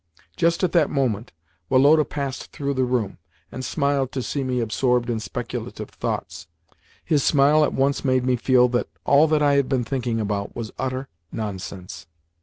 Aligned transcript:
Just 0.35 0.63
at 0.63 0.71
that 0.71 0.89
moment, 0.89 1.31
Woloda 1.69 2.03
passed 2.03 2.51
through 2.51 2.73
the 2.73 2.85
room, 2.85 3.19
and 3.51 3.63
smiled 3.63 4.11
to 4.13 4.23
see 4.23 4.43
me 4.43 4.59
absorbed 4.59 5.11
in 5.11 5.19
speculative 5.19 5.91
thoughts. 5.91 6.47
His 7.05 7.23
smile 7.23 7.63
at 7.63 7.71
once 7.73 8.03
made 8.03 8.23
me 8.25 8.35
feel 8.35 8.67
that 8.69 8.87
all 9.05 9.27
that 9.27 9.43
I 9.43 9.53
had 9.53 9.69
been 9.69 9.83
thinking 9.83 10.19
about 10.19 10.55
was 10.55 10.71
utter 10.79 11.07
nonsense. 11.31 12.07